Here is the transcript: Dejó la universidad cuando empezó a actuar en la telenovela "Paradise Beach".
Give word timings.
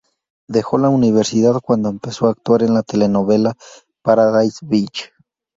Dejó 0.47 0.79
la 0.79 0.89
universidad 0.89 1.59
cuando 1.61 1.87
empezó 1.89 2.25
a 2.25 2.31
actuar 2.31 2.63
en 2.63 2.73
la 2.73 2.81
telenovela 2.81 3.53
"Paradise 4.01 4.65
Beach". 4.67 5.11